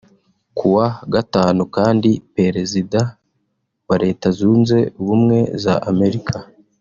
[0.57, 2.99] Ku wa gatanu kandi Perezida
[3.89, 6.37] wa Leta Zunze Ubumwe za Amerika